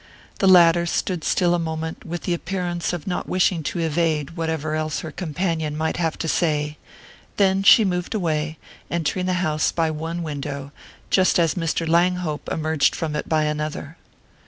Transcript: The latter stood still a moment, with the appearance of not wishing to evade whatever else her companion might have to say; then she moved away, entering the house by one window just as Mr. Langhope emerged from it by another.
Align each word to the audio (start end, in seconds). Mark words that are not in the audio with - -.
The 0.39 0.47
latter 0.47 0.87
stood 0.87 1.23
still 1.23 1.53
a 1.53 1.59
moment, 1.59 2.03
with 2.05 2.23
the 2.23 2.33
appearance 2.33 2.91
of 2.91 3.05
not 3.05 3.29
wishing 3.29 3.61
to 3.65 3.77
evade 3.77 4.31
whatever 4.35 4.73
else 4.73 5.01
her 5.01 5.11
companion 5.11 5.77
might 5.77 5.97
have 5.97 6.17
to 6.17 6.27
say; 6.27 6.77
then 7.37 7.61
she 7.61 7.85
moved 7.85 8.15
away, 8.15 8.57
entering 8.89 9.27
the 9.27 9.33
house 9.45 9.71
by 9.71 9.91
one 9.91 10.23
window 10.23 10.71
just 11.11 11.37
as 11.37 11.53
Mr. 11.53 11.87
Langhope 11.87 12.49
emerged 12.51 12.95
from 12.95 13.15
it 13.15 13.29
by 13.29 13.43
another. 13.43 13.95